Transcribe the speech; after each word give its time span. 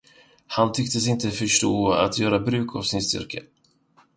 Han 0.47 0.73
tycktes 0.73 1.07
inte 1.07 1.31
förstå 1.31 1.91
att 1.91 2.19
göra 2.19 2.39
bruk 2.39 2.75
av 2.75 2.81
sin 2.81 3.01
styrka. 3.01 3.41